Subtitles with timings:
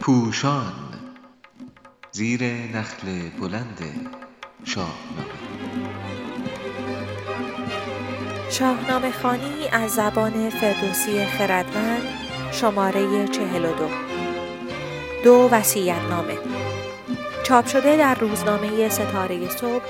[0.00, 0.72] پوشان
[2.12, 3.78] زیر نخل بلند
[4.64, 5.32] شاهنامه.
[8.50, 12.02] شاهنامه خانی از زبان فردوسی خردمند
[12.52, 13.88] شماره چهل و دو.
[15.24, 16.38] دو وسیعت نامه
[17.42, 19.84] چاپ شده در روزنامه ستاره صبح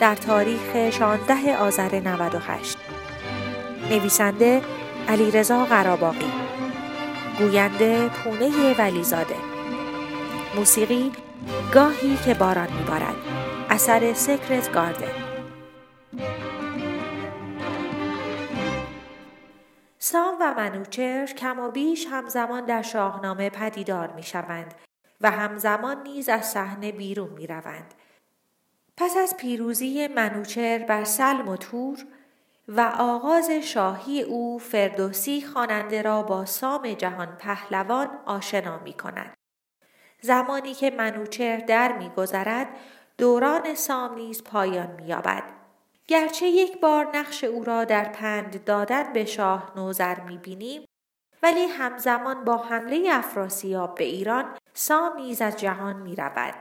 [0.00, 2.78] در تاریخ 16 آذر 98
[3.90, 4.62] نویسنده
[5.08, 6.32] علیرضا قراباقی.
[7.38, 9.36] گوینده پونه ولیزاده.
[10.56, 11.12] موسیقی
[11.74, 13.16] گاهی که باران میبارد.
[13.70, 15.24] اثر سکرت گاردن
[19.98, 24.74] سام و منوچهر کم و بیش همزمان در شاهنامه پدیدار می شوند
[25.20, 27.94] و همزمان نیز از صحنه بیرون می روند.
[28.96, 31.98] پس از پیروزی منوچهر بر سلم و تور
[32.68, 39.36] و آغاز شاهی او فردوسی خواننده را با سام جهان پهلوان آشنا می کند.
[40.20, 42.68] زمانی که منوچهر در میگذرد
[43.18, 45.42] دوران سام نیز پایان مییابد
[46.06, 50.84] گرچه یک بار نقش او را در پند دادن به شاه نوذر می‌بینیم
[51.42, 56.54] ولی همزمان با حمله افراسیاب به ایران سام نیز از جهان می‌رود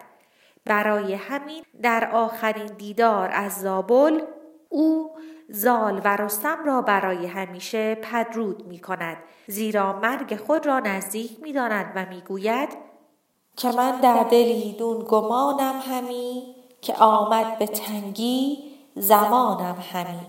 [0.66, 4.22] برای همین در آخرین دیدار از زابل
[4.70, 5.16] او
[5.50, 11.54] زال و رستم را برای همیشه پدرود می کند زیرا مرگ خود را نزدیک می
[11.54, 12.70] داند و می گوید
[13.58, 20.28] که من در دلی دون گمانم همی که آمد به تنگی زمانم همی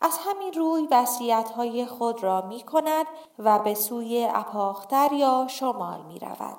[0.00, 1.52] از همین روی وسیعت
[1.88, 3.06] خود را می کند
[3.38, 6.58] و به سوی اپاختر یا شمال می رود.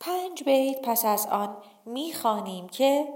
[0.00, 1.56] پنج بیت پس از آن
[1.86, 3.08] می خانیم که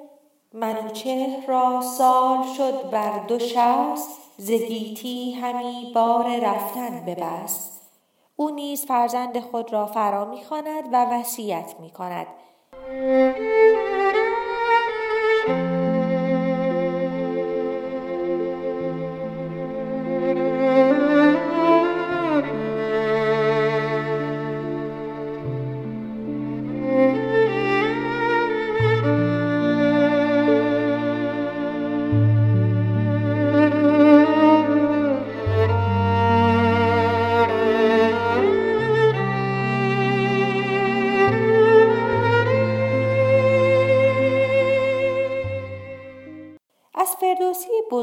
[0.57, 7.91] منوچهر را سال شد بر دو شست زگیتی همی بار رفتن ببست.
[8.37, 12.27] او نیز فرزند خود را فرا می‌خواند و وصیت می‌کند.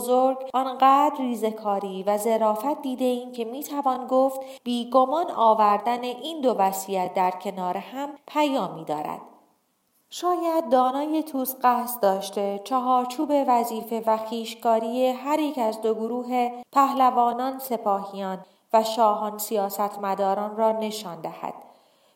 [0.01, 7.13] بزرگ آنقدر ریزکاری و ظرافت دیده ایم که می‌توان گفت بیگمان آوردن این دو وصیت
[7.13, 9.21] در کنار هم پیامی دارد.
[10.09, 17.59] شاید دانای توس قصد داشته چهارچوب وظیفه و خیشکاری هر یک از دو گروه پهلوانان
[17.59, 21.53] سپاهیان و شاهان سیاستمداران را نشان دهد.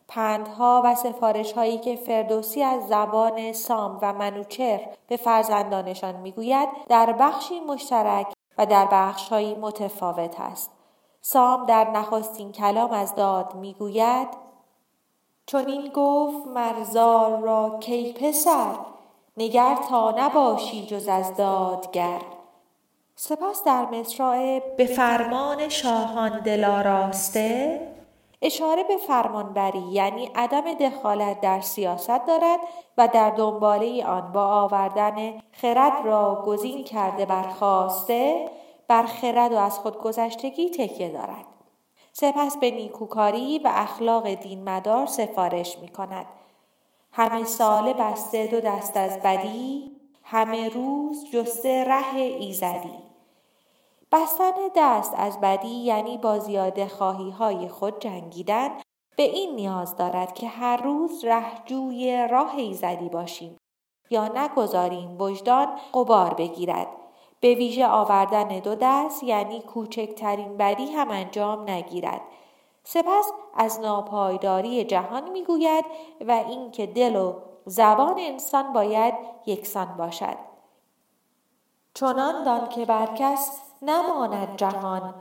[0.08, 7.12] پندها و سفارش هایی که فردوسی از زبان سام و منوچر به فرزندانشان می‌گوید در
[7.12, 10.70] بخشی مشترک و در بخشهایی متفاوت است.
[11.20, 14.28] سام در نخستین کلام از داد می‌گوید
[15.46, 18.74] چون این گفت مرزار را کی پسر
[19.36, 22.20] نگر تا نباشی جز از دادگر
[23.16, 27.95] سپس در مصرع به فرمان شاهان دلاراسته
[28.42, 32.60] اشاره به فرمانبری یعنی عدم دخالت در سیاست دارد
[32.98, 38.50] و در دنباله آن با آوردن خرد را گزین کرده برخواسته
[38.88, 41.44] بر خرد و از خودگذشتگی تکیه دارد.
[42.12, 46.26] سپس به نیکوکاری و اخلاق دین مدار سفارش می کند.
[47.12, 53.05] همه ساله بسته دو دست از بدی همه روز جسته ره ایزدی
[54.12, 58.70] بستن دست از بدی یعنی با زیاده خواهی های خود جنگیدن
[59.16, 63.56] به این نیاز دارد که هر روز رهجوی راه ایزدی باشیم
[64.10, 66.88] یا نگذاریم وجدان قبار بگیرد.
[67.40, 72.20] به ویژه آوردن دو دست یعنی کوچکترین بدی هم انجام نگیرد.
[72.84, 75.84] سپس از ناپایداری جهان می‌گوید
[76.20, 77.34] و اینکه دل و
[77.64, 79.14] زبان انسان باید
[79.46, 80.36] یکسان باشد.
[81.94, 85.14] چنان دان که بر کس نماند جهان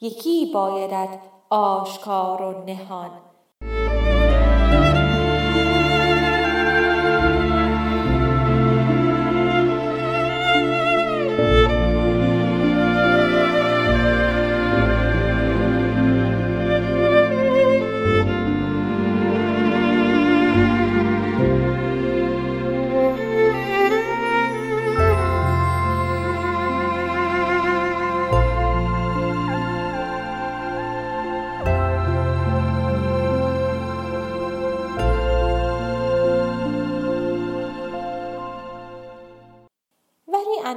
[0.00, 1.18] یکی بایدت
[1.50, 3.10] آشکار و نهان.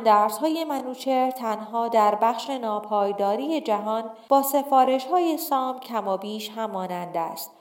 [0.08, 6.50] اندرس های منوچر تنها در بخش ناپایداری جهان با سفارش های سام کم و بیش
[6.50, 7.52] همانند است.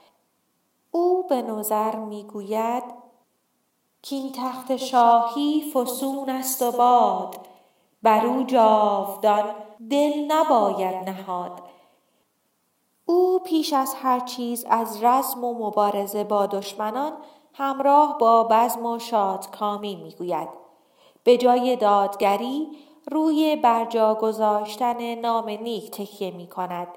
[0.91, 2.83] او به نظر می گوید
[4.01, 7.47] کین تخت شاهی فسون است و باد
[8.03, 9.45] بر او جاودان
[9.89, 11.61] دل نباید نهاد
[13.05, 17.11] او پیش از هر چیز از رزم و مبارزه با دشمنان
[17.53, 20.64] همراه با بزم و شادکامی می‌گوید
[21.25, 22.67] به جای دادگری
[23.11, 26.87] روی برجا گذاشتن نام نیک تکیه می کند.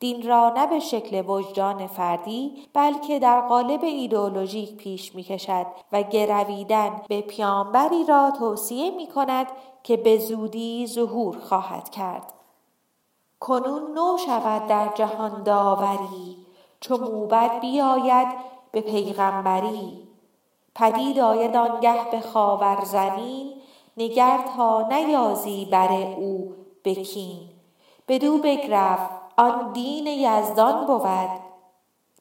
[0.00, 6.02] دین را نه به شکل وجدان فردی بلکه در قالب ایدئولوژیک پیش می کشد و
[6.02, 9.46] گرویدن به پیامبری را توصیه می کند
[9.82, 12.32] که به زودی ظهور خواهد کرد.
[13.40, 16.36] کنون نو شود در جهان داوری
[16.80, 18.28] چو موبد بیاید
[18.72, 20.08] به پیغمبری
[20.74, 23.61] پدید آید آنگه به خاور زمین
[23.96, 26.54] نگر تا نیازی بر او
[26.84, 27.48] بکین.
[28.08, 31.30] بدو بگرفت آن دین یزدان بود.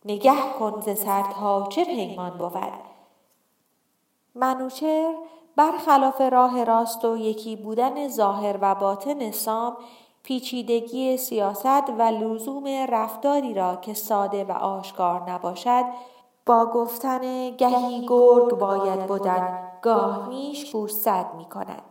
[0.06, 2.74] نگه کن ز سر تا چه پیمان بود؟
[4.36, 5.14] منوچر
[5.56, 9.78] برخلاف راه راست و یکی بودن ظاهر و باطن سام
[10.24, 15.86] پیچیدگی سیاست و لزوم رفتاری را که ساده و آشکار نباشد
[16.46, 21.91] با گفتن گهی گرگ باید بودن گاه میش گوشزد می کند.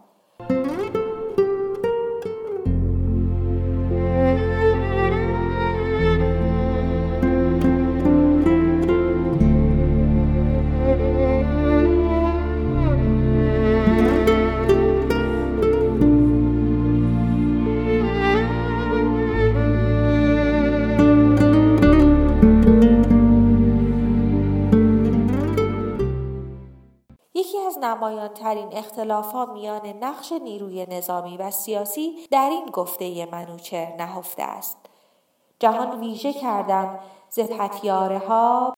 [28.35, 34.79] ترین اختلافات میان نقش نیروی نظامی و سیاسی در این گفته منوچهر نهفته است.
[35.59, 36.99] جهان ویژه کردم
[37.29, 38.75] ز پتیاره ها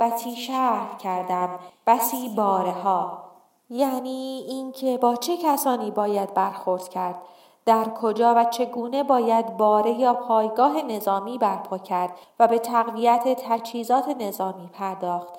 [0.00, 3.28] بسی شهر کردم بسی باره ها
[3.70, 7.22] یعنی اینکه با چه کسانی باید برخورد کرد؟
[7.64, 14.08] در کجا و چگونه باید باره یا پایگاه نظامی برپا کرد و به تقویت تجهیزات
[14.08, 15.34] نظامی پرداخت؟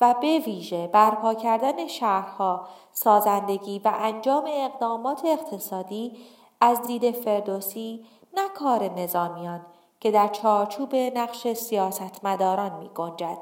[0.00, 6.16] و به ویژه برپا کردن شهرها، سازندگی و انجام اقدامات اقتصادی
[6.60, 8.06] از دید فردوسی
[8.36, 9.66] نه کار نظامیان
[10.00, 13.38] که در چارچوب نقش سیاستمداران می گنجد.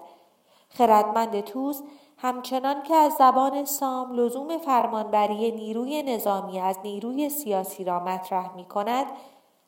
[0.68, 1.82] خردمند توز
[2.18, 8.64] همچنان که از زبان سام لزوم فرمانبری نیروی نظامی از نیروی سیاسی را مطرح می
[8.64, 9.06] کند،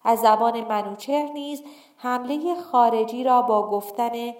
[0.05, 1.63] از زبان منوچهر نیز
[1.97, 4.33] حمله خارجی را با گفتن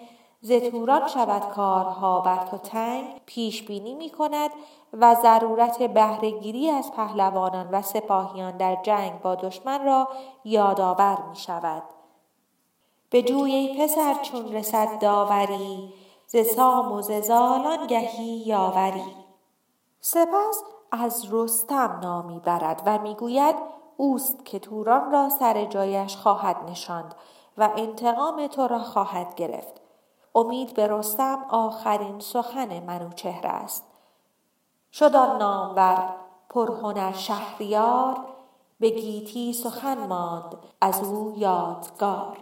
[0.46, 4.50] زتوران شود کارها بر تو تنگ پیش بینی می کند
[4.93, 10.08] و ضرورت بهرهگیری از پهلوانان و سپاهیان در جنگ با دشمن را
[10.44, 11.82] یادآور می شود.
[13.11, 15.94] به جوی پسر چون رسد داوری
[16.26, 19.14] ز سام و زالان گهی یاوری
[20.00, 20.62] سپس
[20.93, 23.56] از رستم نامی برد و می‌گوید
[23.96, 27.14] اوست که توران را سر جایش خواهد نشاند
[27.58, 29.83] و انتقام تو را خواهد گرفت
[30.34, 33.84] امید به رستم آخرین سخن منوچهر است.
[34.93, 36.14] شد آن نامور
[36.48, 38.17] پرهنر شهریار
[38.81, 42.38] به گیتی سخن ماند از او یادگار.